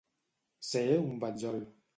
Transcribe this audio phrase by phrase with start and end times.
[0.69, 1.65] Ser un betzol.